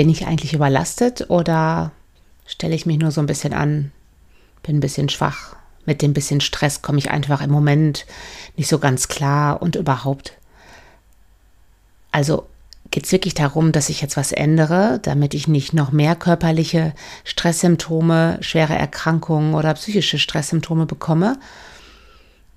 [0.00, 1.92] bin ich eigentlich überlastet oder
[2.46, 3.92] stelle ich mich nur so ein bisschen an,
[4.62, 5.56] bin ein bisschen schwach.
[5.84, 8.06] Mit dem bisschen Stress komme ich einfach im Moment
[8.56, 10.38] nicht so ganz klar und überhaupt.
[12.12, 12.46] Also
[12.90, 16.94] geht es wirklich darum, dass ich jetzt was ändere, damit ich nicht noch mehr körperliche
[17.24, 21.38] Stresssymptome, schwere Erkrankungen oder psychische Stresssymptome bekomme?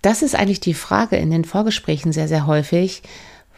[0.02, 3.04] Das ist eigentlich die Frage in den Vorgesprächen sehr, sehr häufig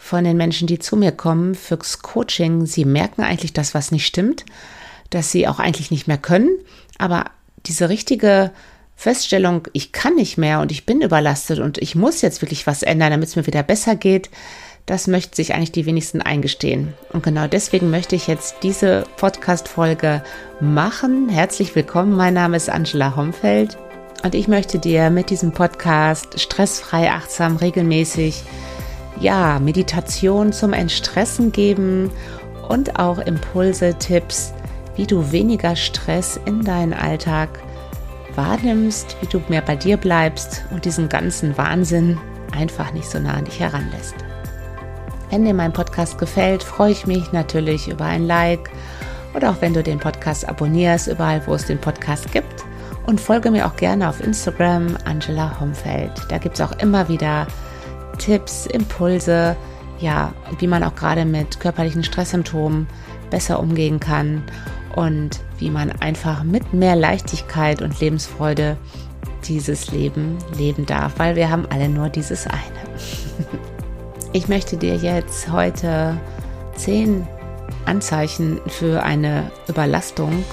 [0.05, 2.67] von den Menschen, die zu mir kommen fürs Coaching.
[2.67, 4.45] Sie merken eigentlich, dass was nicht stimmt,
[5.09, 6.59] dass sie auch eigentlich nicht mehr können,
[6.99, 7.25] aber
[7.65, 8.51] diese richtige
[8.95, 12.83] Feststellung, ich kann nicht mehr und ich bin überlastet und ich muss jetzt wirklich was
[12.83, 14.29] ändern, damit es mir wieder besser geht,
[14.85, 16.93] das möchten sich eigentlich die wenigsten eingestehen.
[17.11, 20.23] Und genau deswegen möchte ich jetzt diese Podcast-Folge
[20.61, 21.29] machen.
[21.29, 22.15] Herzlich willkommen.
[22.15, 23.75] Mein Name ist Angela Homfeld
[24.23, 28.43] und ich möchte dir mit diesem Podcast stressfrei, achtsam, regelmäßig,
[29.19, 32.11] ja, Meditation zum Entstressen geben
[32.67, 34.53] und auch Impulse, Tipps,
[34.95, 37.59] wie du weniger Stress in deinen Alltag
[38.35, 42.17] wahrnimmst, wie du mehr bei dir bleibst und diesen ganzen Wahnsinn
[42.55, 44.15] einfach nicht so nah an dich heranlässt.
[45.29, 48.69] Wenn dir mein Podcast gefällt, freue ich mich natürlich über ein Like
[49.33, 52.63] oder auch wenn du den Podcast abonnierst, überall wo es den Podcast gibt.
[53.05, 56.11] Und folge mir auch gerne auf Instagram, Angela Homfeld.
[56.29, 57.45] Da gibt es auch immer wieder
[58.17, 59.55] Tipps, Impulse,
[59.99, 62.87] ja, wie man auch gerade mit körperlichen Stresssymptomen
[63.29, 64.43] besser umgehen kann
[64.95, 68.77] und wie man einfach mit mehr Leichtigkeit und Lebensfreude
[69.45, 72.61] dieses Leben leben darf, weil wir haben alle nur dieses eine.
[74.33, 76.17] Ich möchte dir jetzt heute
[76.75, 77.25] zehn
[77.85, 80.43] Anzeichen für eine Überlastung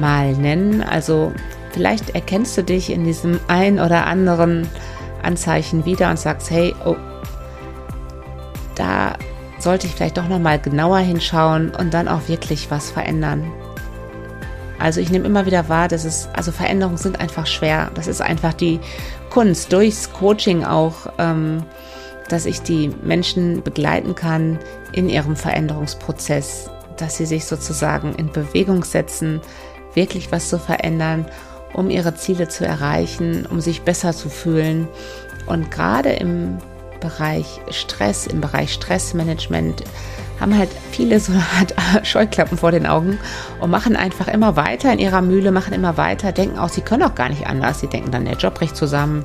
[0.00, 0.82] mal nennen.
[0.82, 1.30] Also
[1.72, 4.66] vielleicht erkennst du dich in diesem ein oder anderen
[5.24, 6.96] Anzeichen wieder und sagst, hey, oh,
[8.74, 9.14] da
[9.58, 13.52] sollte ich vielleicht doch noch mal genauer hinschauen und dann auch wirklich was verändern.
[14.78, 17.90] Also ich nehme immer wieder wahr, dass es, also Veränderungen sind einfach schwer.
[17.94, 18.80] Das ist einfach die
[19.28, 21.12] Kunst durchs Coaching auch.
[21.18, 21.64] Ähm,
[22.30, 24.58] dass ich die Menschen begleiten kann
[24.92, 29.40] in ihrem Veränderungsprozess, dass sie sich sozusagen in Bewegung setzen,
[29.94, 31.26] wirklich was zu verändern,
[31.72, 34.88] um ihre Ziele zu erreichen, um sich besser zu fühlen.
[35.46, 36.58] Und gerade im
[37.00, 39.84] Bereich Stress, im Bereich Stressmanagement
[40.40, 43.18] haben halt viele so eine Art Scheuklappen vor den Augen
[43.60, 47.02] und machen einfach immer weiter in ihrer Mühle, machen immer weiter, denken auch, sie können
[47.02, 47.80] auch gar nicht anders.
[47.80, 49.24] Sie denken dann, der Job bricht zusammen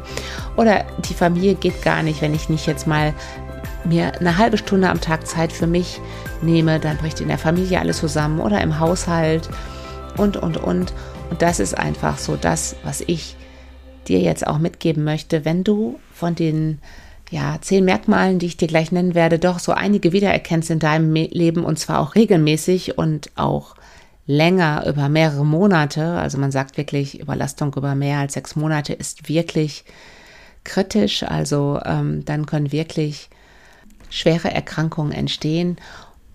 [0.58, 3.14] oder die Familie geht gar nicht, wenn ich nicht jetzt mal
[3.86, 6.02] mir eine halbe Stunde am Tag Zeit für mich
[6.42, 9.50] nehme, dann bricht in der Familie alles zusammen oder im Haushalt
[10.18, 10.94] und, und, und.
[11.30, 13.36] Und das ist einfach so das, was ich
[14.08, 16.80] dir jetzt auch mitgeben möchte, wenn du von den
[17.32, 21.14] ja, zehn Merkmalen, die ich dir gleich nennen werde, doch so einige wiedererkennst in deinem
[21.14, 23.76] Leben und zwar auch regelmäßig und auch
[24.28, 26.06] länger über mehrere Monate.
[26.06, 29.86] Also man sagt wirklich, Überlastung über mehr als sechs Monate ist wirklich
[30.64, 31.24] kritisch.
[31.24, 33.30] Also ähm, dann können wirklich
[34.10, 35.78] schwere Erkrankungen entstehen.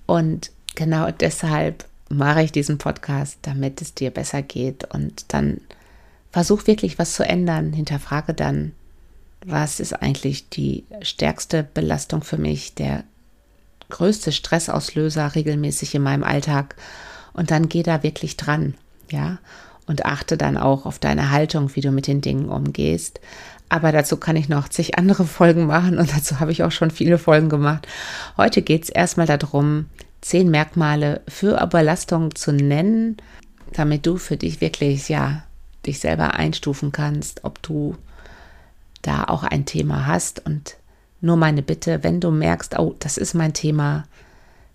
[0.07, 4.93] Und genau deshalb mache ich diesen Podcast, damit es dir besser geht.
[4.93, 5.61] Und dann
[6.31, 7.73] versuch wirklich was zu ändern.
[7.73, 8.73] Hinterfrage dann,
[9.47, 13.05] was ist eigentlich die stärkste Belastung für mich, der
[13.89, 16.77] größte Stressauslöser regelmäßig in meinem Alltag.
[17.33, 18.75] Und dann geh da wirklich dran,
[19.11, 19.39] ja.
[19.87, 23.21] Und achte dann auch auf deine Haltung, wie du mit den Dingen umgehst.
[23.69, 26.91] Aber dazu kann ich noch zig andere Folgen machen und dazu habe ich auch schon
[26.91, 27.87] viele Folgen gemacht.
[28.37, 29.87] Heute geht es erstmal darum,
[30.21, 33.17] zehn Merkmale für Überlastung zu nennen,
[33.73, 35.45] damit du für dich wirklich, ja,
[35.87, 37.97] dich selber einstufen kannst, ob du
[39.03, 40.45] da auch ein Thema hast.
[40.45, 40.77] Und
[41.21, 44.05] nur meine Bitte, wenn du merkst, oh, das ist mein Thema,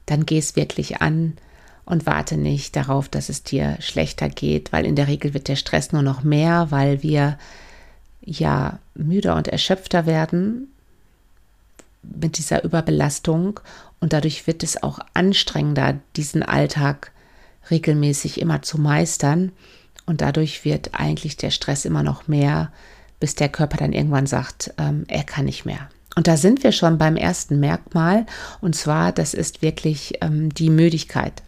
[0.05, 1.33] dann geh es wirklich an
[1.85, 5.55] und warte nicht darauf, dass es dir schlechter geht, weil in der Regel wird der
[5.55, 7.37] Stress nur noch mehr, weil wir
[8.21, 10.69] ja müder und erschöpfter werden
[12.19, 13.59] mit dieser Überbelastung
[13.99, 17.11] und dadurch wird es auch anstrengender, diesen Alltag
[17.71, 19.51] regelmäßig immer zu meistern
[20.05, 22.71] und dadurch wird eigentlich der Stress immer noch mehr
[23.19, 25.89] bis der Körper dann irgendwann sagt, ähm, er kann nicht mehr.
[26.15, 28.25] Und da sind wir schon beim ersten Merkmal,
[28.61, 31.43] und zwar, das ist wirklich ähm, die Müdigkeit.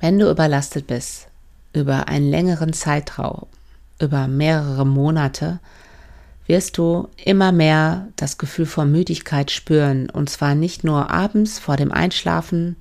[0.00, 1.28] Wenn du überlastet bist,
[1.72, 3.46] über einen längeren Zeitraum,
[3.98, 5.60] über mehrere Monate,
[6.52, 10.10] wirst du immer mehr das Gefühl von Müdigkeit spüren.
[10.10, 12.76] Und zwar nicht nur abends vor dem Einschlafen,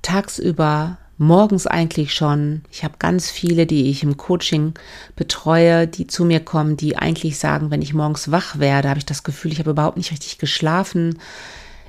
[0.00, 2.62] tagsüber, morgens eigentlich schon.
[2.70, 4.74] Ich habe ganz viele, die ich im Coaching
[5.16, 9.06] betreue, die zu mir kommen, die eigentlich sagen, wenn ich morgens wach werde, habe ich
[9.06, 11.18] das Gefühl, ich habe überhaupt nicht richtig geschlafen.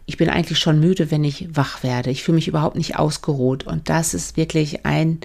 [0.07, 2.09] ich bin eigentlich schon müde, wenn ich wach werde.
[2.09, 3.67] Ich fühle mich überhaupt nicht ausgeruht.
[3.67, 5.19] Und das ist wirklich ein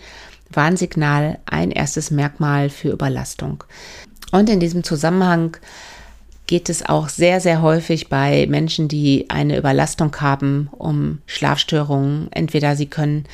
[0.51, 3.65] Warnsignal, ein erstes Merkmal für Überlastung.
[4.31, 5.57] Und in diesem Zusammenhang
[6.47, 12.29] geht es auch sehr, sehr häufig bei Menschen, die eine Überlastung haben, um Schlafstörungen.
[12.33, 13.25] Entweder sie können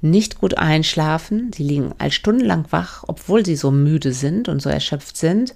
[0.00, 4.68] nicht gut einschlafen, sie liegen als stundenlang wach, obwohl sie so müde sind und so
[4.68, 5.54] erschöpft sind,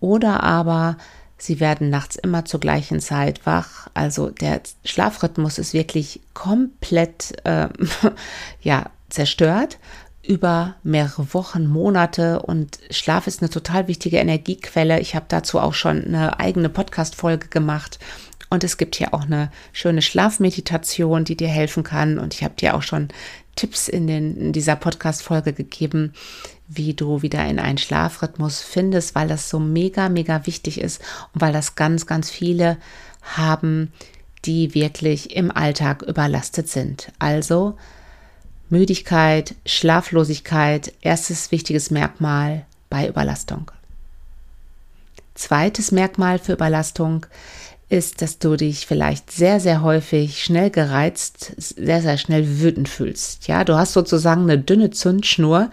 [0.00, 0.96] oder aber
[1.38, 3.88] sie werden nachts immer zur gleichen Zeit wach.
[3.94, 7.68] Also der Schlafrhythmus ist wirklich komplett äh,
[8.60, 9.78] ja zerstört
[10.30, 15.00] über mehrere Wochen, Monate und Schlaf ist eine total wichtige Energiequelle.
[15.00, 17.98] Ich habe dazu auch schon eine eigene Podcast-Folge gemacht.
[18.48, 22.20] Und es gibt hier auch eine schöne Schlafmeditation, die dir helfen kann.
[22.20, 23.08] Und ich habe dir auch schon
[23.56, 26.12] Tipps in, den, in dieser Podcast-Folge gegeben,
[26.68, 31.02] wie du wieder in einen Schlafrhythmus findest, weil das so mega, mega wichtig ist
[31.34, 32.76] und weil das ganz, ganz viele
[33.22, 33.92] haben,
[34.44, 37.10] die wirklich im Alltag überlastet sind.
[37.18, 37.76] Also
[38.70, 43.70] Müdigkeit, Schlaflosigkeit, erstes wichtiges Merkmal bei Überlastung.
[45.34, 47.26] Zweites Merkmal für Überlastung
[47.90, 53.48] ist, dass du dich vielleicht sehr, sehr häufig schnell gereizt, sehr, sehr schnell wütend fühlst.
[53.48, 55.70] Ja, du hast sozusagen eine dünne Zündschnur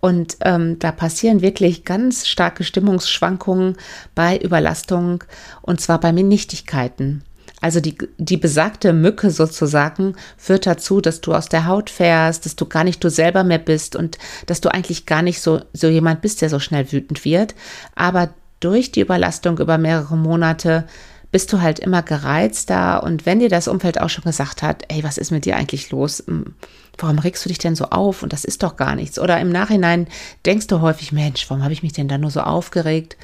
[0.00, 3.76] und ähm, da passieren wirklich ganz starke Stimmungsschwankungen
[4.14, 5.24] bei Überlastung
[5.60, 7.22] und zwar bei Nichtigkeiten.
[7.60, 12.56] Also die, die besagte Mücke sozusagen führt dazu, dass du aus der Haut fährst, dass
[12.56, 15.88] du gar nicht du selber mehr bist und dass du eigentlich gar nicht so, so
[15.88, 17.54] jemand bist, der so schnell wütend wird.
[17.94, 20.84] Aber durch die Überlastung über mehrere Monate
[21.30, 25.04] bist du halt immer gereizter und wenn dir das Umfeld auch schon gesagt hat, ey,
[25.04, 26.24] was ist mit dir eigentlich los?
[26.26, 26.54] Hm,
[26.96, 28.22] warum regst du dich denn so auf?
[28.22, 29.18] Und das ist doch gar nichts.
[29.18, 30.06] Oder im Nachhinein
[30.46, 33.16] denkst du häufig, Mensch, warum habe ich mich denn da nur so aufgeregt?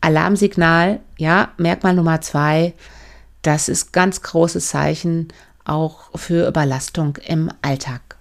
[0.00, 2.74] Alarmsignal, ja, Merkmal Nummer zwei,
[3.42, 5.28] das ist ganz großes Zeichen
[5.64, 8.16] auch für Überlastung im Alltag.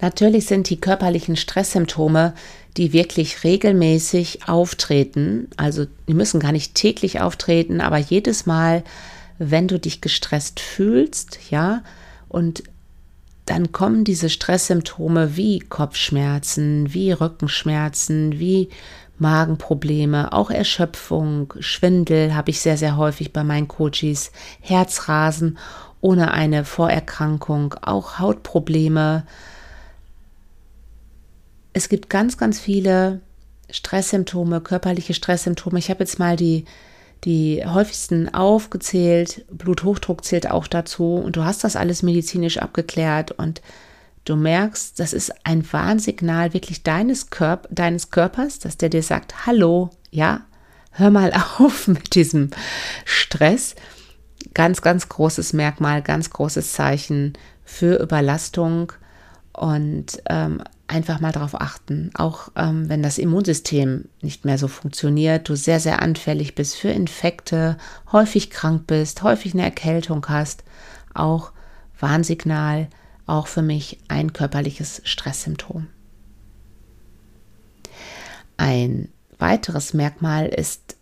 [0.00, 2.34] Natürlich sind die körperlichen Stresssymptome,
[2.76, 8.82] die wirklich regelmäßig auftreten, also die müssen gar nicht täglich auftreten, aber jedes Mal,
[9.38, 11.82] wenn du dich gestresst fühlst, ja,
[12.28, 12.64] und
[13.46, 18.70] dann kommen diese Stresssymptome wie Kopfschmerzen, wie Rückenschmerzen, wie
[19.18, 25.58] Magenprobleme, auch Erschöpfung, Schwindel habe ich sehr, sehr häufig bei meinen Coaches, Herzrasen
[26.00, 29.24] ohne eine Vorerkrankung, auch Hautprobleme.
[31.72, 33.20] Es gibt ganz, ganz viele
[33.70, 35.78] Stresssymptome, körperliche Stresssymptome.
[35.78, 36.66] Ich habe jetzt mal die,
[37.24, 39.44] die häufigsten aufgezählt.
[39.50, 41.14] Bluthochdruck zählt auch dazu.
[41.14, 43.62] Und du hast das alles medizinisch abgeklärt und
[44.24, 49.46] Du merkst, das ist ein Warnsignal wirklich deines, Körp deines Körpers, dass der dir sagt,
[49.46, 50.40] hallo, ja,
[50.92, 52.50] hör mal auf mit diesem
[53.04, 53.74] Stress.
[54.54, 57.34] Ganz, ganz großes Merkmal, ganz großes Zeichen
[57.64, 58.92] für Überlastung
[59.52, 65.48] und ähm, einfach mal darauf achten, auch ähm, wenn das Immunsystem nicht mehr so funktioniert,
[65.48, 67.78] du sehr, sehr anfällig bist für Infekte,
[68.12, 70.62] häufig krank bist, häufig eine Erkältung hast,
[71.14, 71.52] auch
[71.98, 72.88] Warnsignal,
[73.26, 75.86] auch für mich ein körperliches Stresssymptom.
[78.56, 79.08] Ein
[79.38, 80.96] weiteres Merkmal ist,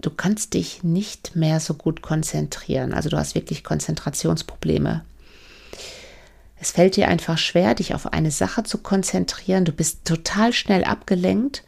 [0.00, 2.92] du kannst dich nicht mehr so gut konzentrieren.
[2.92, 5.04] Also du hast wirklich Konzentrationsprobleme.
[6.58, 9.64] Es fällt dir einfach schwer, dich auf eine Sache zu konzentrieren.
[9.64, 11.62] Du bist total schnell abgelenkt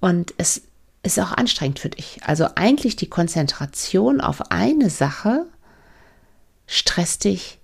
[0.00, 0.62] und es
[1.02, 2.20] ist auch anstrengend für dich.
[2.24, 5.46] Also eigentlich die Konzentration auf eine Sache
[6.66, 7.58] stresst dich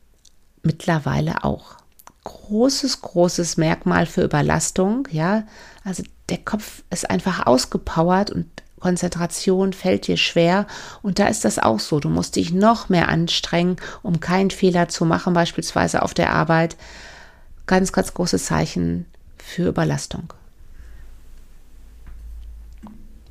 [0.63, 1.77] mittlerweile auch.
[2.25, 5.45] Großes, großes Merkmal für Überlastung, ja.
[5.85, 8.47] Also der Kopf ist einfach ausgepowert und
[8.83, 10.67] Konzentration fällt dir schwer.
[11.03, 12.01] Und da ist das auch so.
[12.01, 16.77] Du musst dich noch mehr anstrengen, um keinen Fehler zu machen, beispielsweise auf der Arbeit.
[17.67, 19.07] Ganz, ganz großes Zeichen
[19.39, 20.33] für Überlastung.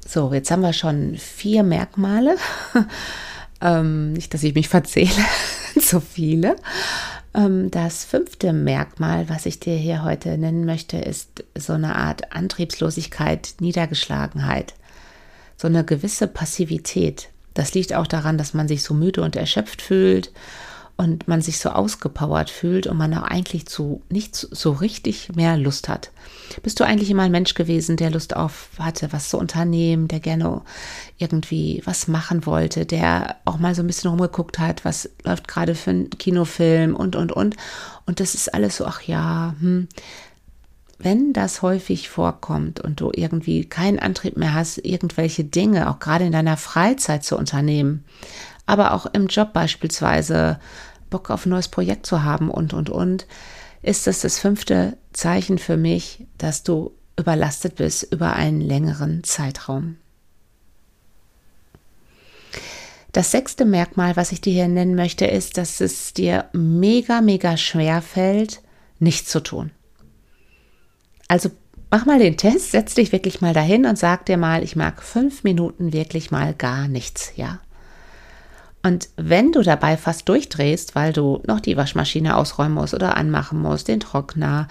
[0.07, 2.37] So, jetzt haben wir schon vier Merkmale.
[3.61, 5.11] ähm, nicht, dass ich mich verzähle,
[5.81, 6.55] zu viele.
[7.33, 12.33] Ähm, das fünfte Merkmal, was ich dir hier heute nennen möchte, ist so eine Art
[12.33, 14.75] Antriebslosigkeit, Niedergeschlagenheit,
[15.61, 17.29] so eine gewisse Passivität.
[17.53, 20.31] Das liegt auch daran, dass man sich so müde und erschöpft fühlt
[20.97, 25.57] und man sich so ausgepowert fühlt und man auch eigentlich zu nicht so richtig mehr
[25.57, 26.09] Lust hat.
[26.63, 30.19] Bist du eigentlich immer ein Mensch gewesen, der Lust auf hatte, was zu unternehmen, der
[30.19, 30.61] gerne
[31.19, 35.75] irgendwie was machen wollte, der auch mal so ein bisschen rumgeguckt hat, was läuft gerade
[35.75, 37.55] für ein Kinofilm und und und
[38.07, 39.87] und das ist alles so, ach ja, hm.
[41.03, 46.25] Wenn das häufig vorkommt und du irgendwie keinen Antrieb mehr hast, irgendwelche Dinge, auch gerade
[46.25, 48.05] in deiner Freizeit zu unternehmen,
[48.67, 50.59] aber auch im Job beispielsweise
[51.09, 53.25] Bock auf ein neues Projekt zu haben und, und, und,
[53.81, 59.97] ist das das fünfte Zeichen für mich, dass du überlastet bist über einen längeren Zeitraum.
[63.11, 67.57] Das sechste Merkmal, was ich dir hier nennen möchte, ist, dass es dir mega, mega
[67.57, 68.61] schwer fällt,
[68.99, 69.71] nichts zu tun.
[71.31, 71.49] Also
[71.89, 75.01] mach mal den Test, setz dich wirklich mal dahin und sag dir mal, ich mag
[75.01, 77.61] fünf Minuten wirklich mal gar nichts, ja.
[78.83, 83.61] Und wenn du dabei fast durchdrehst, weil du noch die Waschmaschine ausräumen musst oder anmachen
[83.61, 84.67] musst, den Trockner,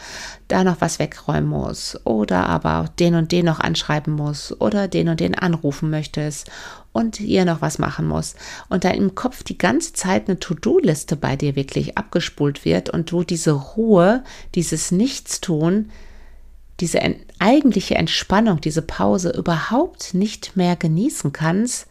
[0.49, 5.09] da noch was wegräumen musst oder aber den und den noch anschreiben musst oder den
[5.09, 6.51] und den anrufen möchtest
[6.93, 8.37] und hier noch was machen musst
[8.69, 13.11] und da im Kopf die ganze Zeit eine To-Do-Liste bei dir wirklich abgespult wird und
[13.11, 14.25] du diese Ruhe,
[14.55, 15.89] dieses Nichtstun,
[16.81, 17.01] diese
[17.39, 21.87] eigentliche Entspannung, diese Pause überhaupt nicht mehr genießen kannst,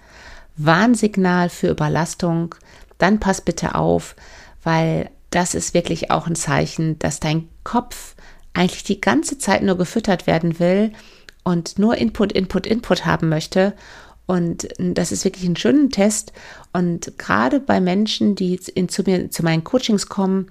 [0.58, 2.56] Warnsignal für Überlastung,
[2.98, 4.16] dann pass bitte auf,
[4.64, 8.16] weil das ist wirklich auch ein Zeichen, dass dein Kopf
[8.54, 10.92] eigentlich die ganze Zeit nur gefüttert werden will
[11.44, 13.74] und nur Input, Input, Input haben möchte.
[14.26, 16.34] Und das ist wirklich ein schöner Test.
[16.74, 20.48] Und gerade bei Menschen, die in, zu mir, zu meinen Coachings kommen,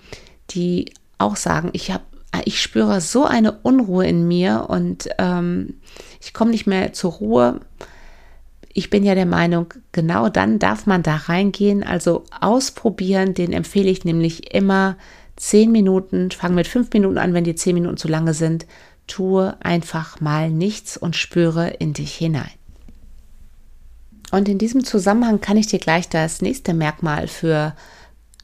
[0.50, 2.04] die auch sagen, ich habe
[2.44, 5.75] ich spüre so eine Unruhe in mir und ähm,
[6.20, 7.61] ich komme nicht mehr zur Ruhe.
[8.73, 13.88] Ich bin ja der Meinung, genau dann darf man da reingehen, also ausprobieren, den empfehle
[13.88, 14.97] ich nämlich immer
[15.37, 18.66] zehn Minuten, fang mit fünf Minuten an, wenn die zehn Minuten zu lange sind,
[19.06, 22.50] tue einfach mal nichts und spüre in dich hinein.
[24.30, 27.75] Und in diesem Zusammenhang kann ich dir gleich das nächste Merkmal für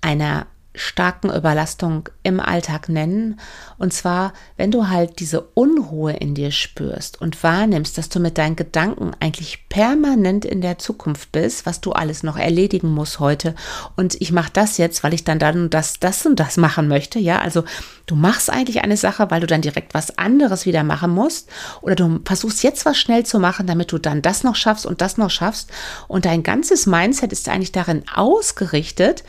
[0.00, 3.38] eine starken Überlastung im Alltag nennen.
[3.78, 8.38] Und zwar, wenn du halt diese Unruhe in dir spürst und wahrnimmst, dass du mit
[8.38, 13.54] deinen Gedanken eigentlich permanent in der Zukunft bist, was du alles noch erledigen musst heute.
[13.96, 17.20] Und ich mache das jetzt, weil ich dann dann das, das und das machen möchte.
[17.20, 17.64] Ja, also
[18.06, 21.48] du machst eigentlich eine Sache, weil du dann direkt was anderes wieder machen musst.
[21.82, 25.00] Oder du versuchst jetzt was schnell zu machen, damit du dann das noch schaffst und
[25.00, 25.70] das noch schaffst.
[26.08, 29.22] Und dein ganzes Mindset ist eigentlich darin ausgerichtet,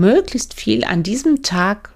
[0.00, 1.90] möglichst viel an diesem Tag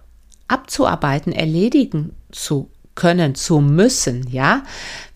[0.47, 4.63] abzuarbeiten, erledigen zu können, zu müssen, ja.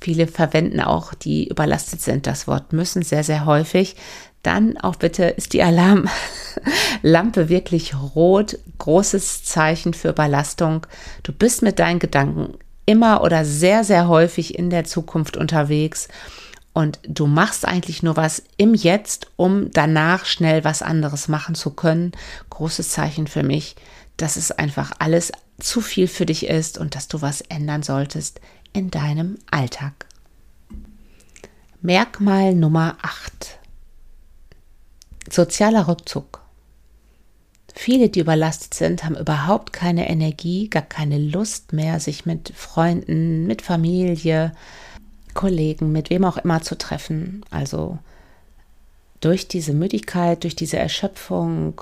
[0.00, 3.94] Viele verwenden auch, die überlastet sind, das Wort müssen sehr, sehr häufig.
[4.42, 6.10] Dann auch bitte ist die Alarmlampe
[7.48, 10.86] wirklich rot, großes Zeichen für Überlastung.
[11.22, 12.54] Du bist mit deinen Gedanken
[12.86, 16.08] immer oder sehr, sehr häufig in der Zukunft unterwegs
[16.78, 21.70] und du machst eigentlich nur was im Jetzt, um danach schnell was anderes machen zu
[21.70, 22.12] können.
[22.50, 23.74] Großes Zeichen für mich,
[24.16, 28.40] dass es einfach alles zu viel für dich ist und dass du was ändern solltest
[28.72, 30.06] in deinem Alltag.
[31.82, 33.58] Merkmal Nummer 8.
[35.28, 36.42] Sozialer Rückzug.
[37.74, 43.48] Viele, die überlastet sind, haben überhaupt keine Energie, gar keine Lust mehr, sich mit Freunden,
[43.48, 44.52] mit Familie,
[45.38, 47.44] Kollegen, mit wem auch immer zu treffen.
[47.50, 47.98] Also
[49.20, 51.80] durch diese Müdigkeit, durch diese Erschöpfung.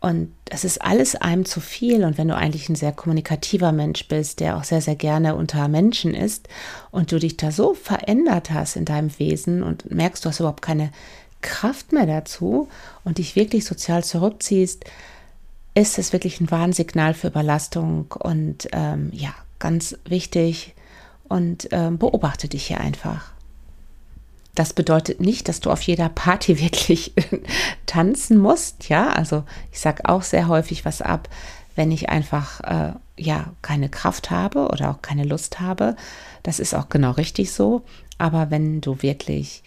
[0.00, 2.04] Und es ist alles einem zu viel.
[2.04, 5.66] Und wenn du eigentlich ein sehr kommunikativer Mensch bist, der auch sehr, sehr gerne unter
[5.68, 6.46] Menschen ist
[6.90, 10.60] und du dich da so verändert hast in deinem Wesen und merkst, du hast überhaupt
[10.60, 10.92] keine
[11.40, 12.68] Kraft mehr dazu
[13.02, 14.84] und dich wirklich sozial zurückziehst,
[15.74, 18.12] ist es wirklich ein Warnsignal für Überlastung.
[18.18, 20.74] Und ähm, ja, ganz wichtig,
[21.34, 23.32] und äh, beobachte dich hier einfach.
[24.54, 27.12] Das bedeutet nicht, dass du auf jeder Party wirklich
[27.86, 29.08] tanzen musst, ja.
[29.08, 31.28] Also ich sage auch sehr häufig was ab,
[31.74, 35.96] wenn ich einfach äh, ja keine Kraft habe oder auch keine Lust habe.
[36.44, 37.82] Das ist auch genau richtig so.
[38.16, 39.64] Aber wenn du wirklich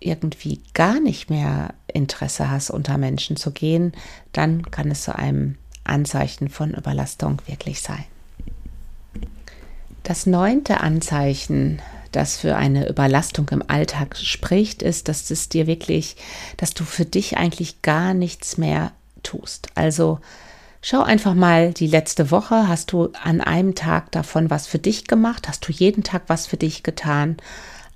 [0.00, 3.92] irgendwie gar nicht mehr Interesse hast, unter Menschen zu gehen,
[4.32, 8.04] dann kann es zu einem Anzeichen von Überlastung wirklich sein.
[10.08, 16.16] Das neunte Anzeichen, das für eine Überlastung im Alltag spricht, ist, dass es dir wirklich,
[16.56, 19.68] dass du für dich eigentlich gar nichts mehr tust.
[19.74, 20.18] Also
[20.80, 25.08] schau einfach mal die letzte Woche, hast du an einem Tag davon was für dich
[25.08, 25.46] gemacht?
[25.46, 27.36] Hast du jeden Tag was für dich getan?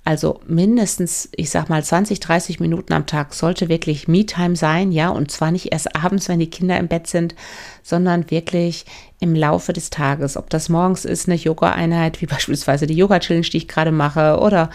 [0.05, 5.09] Also mindestens, ich sag mal, 20, 30 Minuten am Tag sollte wirklich Me-Time sein, ja,
[5.09, 7.35] und zwar nicht erst abends, wenn die Kinder im Bett sind,
[7.83, 8.85] sondern wirklich
[9.21, 10.35] im Laufe des Tages.
[10.35, 14.69] Ob das morgens ist, eine Yoga-Einheit, wie beispielsweise die Yoga-Challenge, die ich gerade mache, oder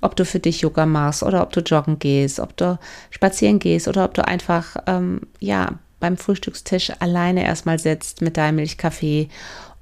[0.00, 2.78] ob du für dich Yoga machst, oder ob du joggen gehst, ob du
[3.10, 8.56] spazieren gehst, oder ob du einfach, ähm, ja, beim Frühstückstisch alleine erstmal sitzt mit deinem
[8.56, 9.28] Milchkaffee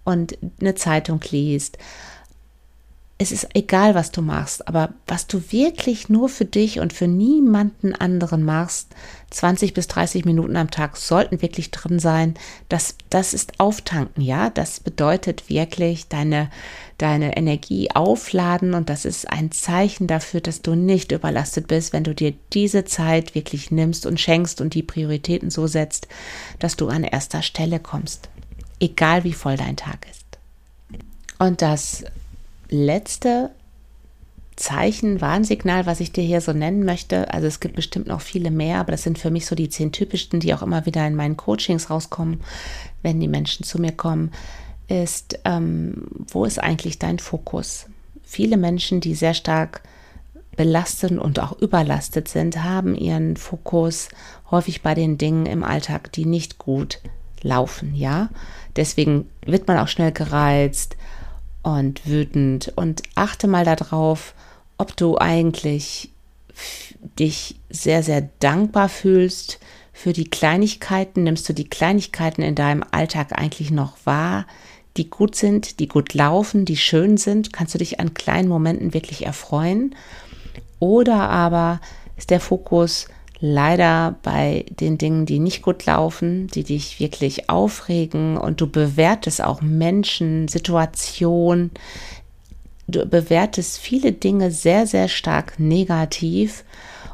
[0.04, 1.76] und eine Zeitung liest
[3.18, 7.08] es ist egal, was du machst, aber was du wirklich nur für dich und für
[7.08, 8.88] niemanden anderen machst,
[9.30, 12.34] 20 bis 30 Minuten am Tag sollten wirklich drin sein.
[12.68, 14.50] Das, das ist Auftanken, ja.
[14.50, 16.50] Das bedeutet wirklich deine,
[16.98, 22.04] deine Energie aufladen und das ist ein Zeichen dafür, dass du nicht überlastet bist, wenn
[22.04, 26.06] du dir diese Zeit wirklich nimmst und schenkst und die Prioritäten so setzt,
[26.58, 28.28] dass du an erster Stelle kommst.
[28.78, 30.26] Egal wie voll dein Tag ist.
[31.38, 32.04] Und das
[32.68, 33.50] letzte
[34.56, 37.32] Zeichen, Warnsignal, was ich dir hier so nennen möchte.
[37.32, 39.92] Also es gibt bestimmt noch viele mehr, aber das sind für mich so die zehn
[39.92, 42.40] typischsten, die auch immer wieder in meinen Coachings rauskommen,
[43.02, 44.32] wenn die Menschen zu mir kommen,
[44.88, 47.86] ist, ähm, wo ist eigentlich dein Fokus?
[48.22, 49.82] Viele Menschen, die sehr stark
[50.56, 54.08] belastet und auch überlastet sind, haben ihren Fokus
[54.50, 57.00] häufig bei den Dingen im Alltag, die nicht gut
[57.42, 58.30] laufen, ja.
[58.74, 60.96] Deswegen wird man auch schnell gereizt,
[61.66, 64.34] und wütend und achte mal darauf,
[64.78, 66.10] ob du eigentlich
[67.18, 69.58] dich sehr, sehr dankbar fühlst
[69.92, 71.24] für die Kleinigkeiten.
[71.24, 74.46] Nimmst du die Kleinigkeiten in deinem Alltag eigentlich noch wahr,
[74.96, 77.52] die gut sind, die gut laufen, die schön sind?
[77.52, 79.96] Kannst du dich an kleinen Momenten wirklich erfreuen?
[80.78, 81.80] Oder aber
[82.16, 83.08] ist der Fokus
[83.38, 88.36] leider bei den Dingen, die nicht gut laufen, die dich wirklich aufregen.
[88.36, 91.70] Und du bewertest auch Menschen, Situationen,
[92.88, 96.64] du bewertest viele Dinge sehr, sehr stark negativ.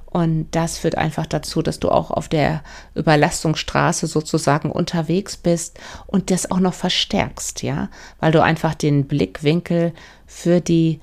[0.07, 2.63] Und das führt einfach dazu, dass du auch auf der
[2.95, 7.89] Überlastungsstraße sozusagen unterwegs bist und das auch noch verstärkst, ja,
[8.21, 9.95] weil du einfach den Blickwinkel
[10.27, 11.01] für die,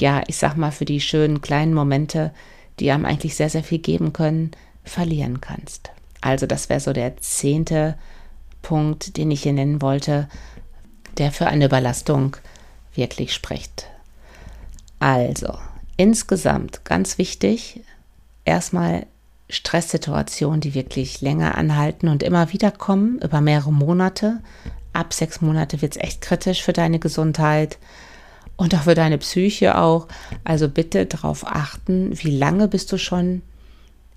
[0.00, 2.32] ja, ich sag mal, für die schönen kleinen Momente
[2.80, 4.50] die einem eigentlich sehr, sehr viel geben können,
[4.84, 5.90] verlieren kannst.
[6.20, 7.96] Also das wäre so der zehnte
[8.62, 10.28] Punkt, den ich hier nennen wollte,
[11.16, 12.36] der für eine Überlastung
[12.94, 13.86] wirklich spricht.
[14.98, 15.56] Also,
[15.96, 17.80] insgesamt ganz wichtig,
[18.44, 19.06] erstmal
[19.50, 24.40] Stresssituationen, die wirklich länger anhalten und immer wieder kommen, über mehrere Monate.
[24.92, 27.78] Ab sechs Monate wird es echt kritisch für deine Gesundheit
[28.58, 30.08] und auch für deine Psyche auch.
[30.44, 33.40] Also bitte darauf achten, wie lange bist du schon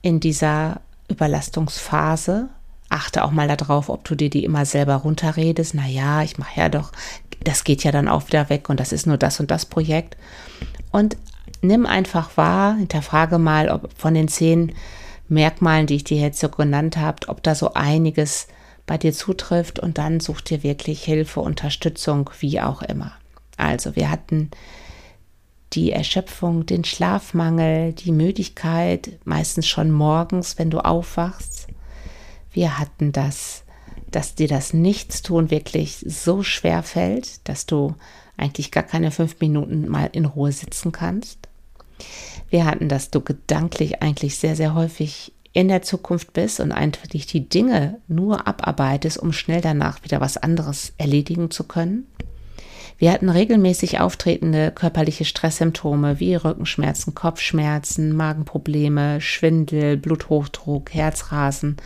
[0.02, 2.50] in dieser Überlastungsphase.
[2.90, 5.76] Achte auch mal darauf, ob du dir die immer selber runterredest.
[5.76, 6.92] Naja, ich mache ja doch,
[7.44, 10.18] das geht ja dann auch wieder weg und das ist nur das und das Projekt.
[10.92, 11.18] Und
[11.62, 14.74] nimm einfach wahr, hinterfrage mal, ob von den zehn
[15.30, 18.48] Merkmalen, die ich dir jetzt so genannt habe, ob da so einiges
[18.88, 23.14] bei dir zutrifft und dann such dir wirklich Hilfe, Unterstützung, wie auch immer.
[23.58, 24.52] Also wir hatten
[25.74, 31.68] die Erschöpfung, den Schlafmangel, die Müdigkeit, meistens schon morgens, wenn du aufwachst.
[32.52, 33.64] Wir hatten das,
[34.10, 37.96] dass dir das Nichtstun wirklich so schwer fällt, dass du
[38.36, 41.38] eigentlich gar keine fünf Minuten mal in Ruhe sitzen kannst.
[42.50, 47.26] Wir hatten, dass du gedanklich eigentlich sehr, sehr häufig in der Zukunft bist und eigentlich
[47.28, 52.08] die Dinge nur abarbeitest, um schnell danach wieder was anderes erledigen zu können.
[53.02, 61.78] Wir hatten regelmäßig auftretende körperliche Stresssymptome wie Rückenschmerzen, Kopfschmerzen, Magenprobleme, Schwindel, Bluthochdruck, Herzrasen,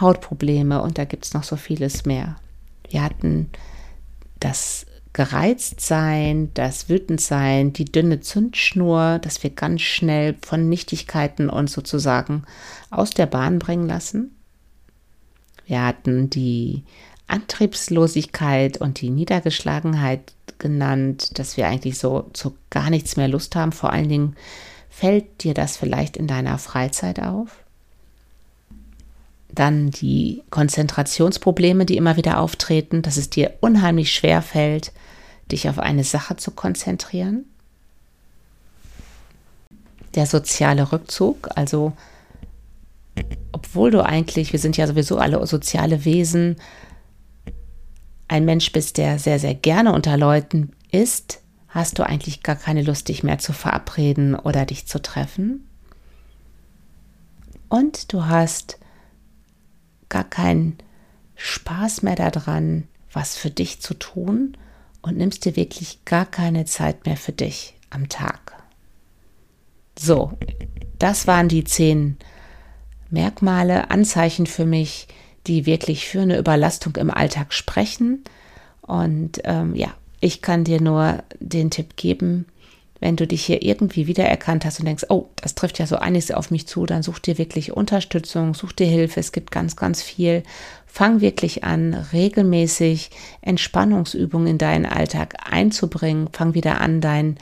[0.00, 2.34] Hautprobleme und da gibt es noch so vieles mehr.
[2.90, 3.50] Wir hatten
[4.40, 12.42] das Gereiztsein, das Wütendsein, die dünne Zündschnur, dass wir ganz schnell von Nichtigkeiten uns sozusagen
[12.90, 14.34] aus der Bahn bringen lassen.
[15.66, 16.82] Wir hatten die
[17.32, 23.72] Antriebslosigkeit und die Niedergeschlagenheit genannt, dass wir eigentlich so zu gar nichts mehr Lust haben.
[23.72, 24.36] Vor allen Dingen
[24.90, 27.56] fällt dir das vielleicht in deiner Freizeit auf.
[29.50, 34.92] Dann die Konzentrationsprobleme, die immer wieder auftreten, dass es dir unheimlich schwer fällt,
[35.50, 37.46] dich auf eine Sache zu konzentrieren.
[40.14, 41.92] Der soziale Rückzug, also
[43.52, 46.56] obwohl du eigentlich, wir sind ja sowieso alle soziale Wesen,
[48.28, 52.82] ein Mensch bist, der sehr, sehr gerne unter Leuten ist, hast du eigentlich gar keine
[52.82, 55.68] Lust, dich mehr zu verabreden oder dich zu treffen.
[57.68, 58.78] Und du hast
[60.08, 60.76] gar keinen
[61.36, 64.56] Spaß mehr daran, was für dich zu tun
[65.00, 68.52] und nimmst dir wirklich gar keine Zeit mehr für dich am Tag.
[69.98, 70.32] So,
[70.98, 72.16] das waren die zehn
[73.10, 75.08] Merkmale, Anzeichen für mich,
[75.46, 78.22] die wirklich für eine Überlastung im Alltag sprechen.
[78.82, 79.88] Und ähm, ja,
[80.20, 82.46] ich kann dir nur den Tipp geben,
[83.00, 86.30] wenn du dich hier irgendwie wiedererkannt hast und denkst, oh, das trifft ja so einiges
[86.30, 89.18] auf mich zu, dann such dir wirklich Unterstützung, such dir Hilfe.
[89.18, 90.44] Es gibt ganz, ganz viel
[90.86, 96.28] Fang wirklich an, regelmäßig Entspannungsübungen in deinen Alltag einzubringen.
[96.32, 97.38] Fang wieder an, dein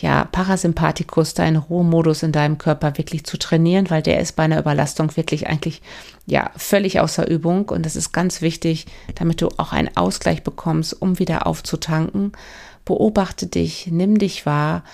[0.00, 4.58] ja, Parasympathikus, deinen Ruhemodus in deinem Körper wirklich zu trainieren, weil der ist bei einer
[4.58, 5.82] Überlastung wirklich eigentlich
[6.26, 11.00] ja völlig außer Übung und das ist ganz wichtig, damit du auch einen Ausgleich bekommst,
[11.00, 12.32] um wieder aufzutanken.
[12.84, 14.84] Beobachte dich, nimm dich wahr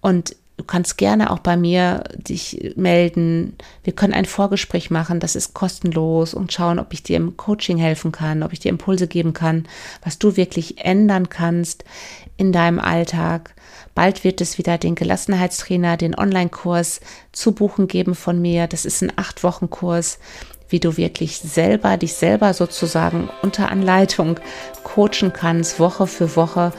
[0.00, 3.56] und Du kannst gerne auch bei mir dich melden.
[3.84, 7.76] Wir können ein Vorgespräch machen, das ist kostenlos und schauen, ob ich dir im Coaching
[7.76, 9.68] helfen kann, ob ich dir Impulse geben kann,
[10.02, 11.84] was du wirklich ändern kannst
[12.38, 13.54] in deinem Alltag.
[13.94, 17.00] Bald wird es wieder den Gelassenheitstrainer, den Online-Kurs
[17.32, 18.66] zu buchen geben von mir.
[18.66, 20.18] Das ist ein acht Wochen Kurs,
[20.70, 24.40] wie du wirklich selber, dich selber sozusagen unter Anleitung
[24.84, 26.72] coachen kannst, Woche für Woche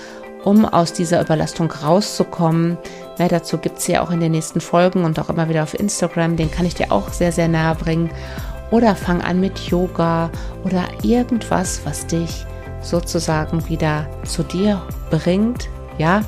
[0.44, 2.78] um aus dieser Überlastung rauszukommen.
[3.18, 5.74] Mehr dazu gibt es ja auch in den nächsten Folgen und auch immer wieder auf
[5.74, 6.38] Instagram.
[6.38, 8.10] Den kann ich dir auch sehr, sehr nahe bringen.
[8.70, 10.30] Oder fang an mit Yoga
[10.64, 12.46] oder irgendwas, was dich
[12.82, 15.70] sozusagen wieder zu dir bringt.
[15.98, 16.22] Ja,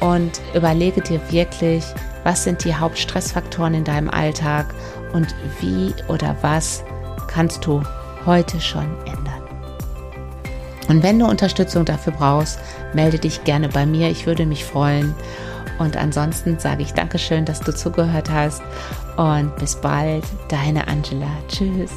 [0.00, 1.84] und überlege dir wirklich,
[2.24, 4.74] was sind die Hauptstressfaktoren in deinem Alltag
[5.12, 6.82] und wie oder was
[7.26, 7.82] kannst du
[8.26, 9.42] heute schon ändern.
[10.88, 12.58] Und wenn du Unterstützung dafür brauchst,
[12.92, 14.10] melde dich gerne bei mir.
[14.10, 15.14] Ich würde mich freuen.
[15.82, 18.62] Und ansonsten sage ich Dankeschön, dass du zugehört hast.
[19.16, 21.26] Und bis bald, deine Angela.
[21.48, 21.90] Tschüss.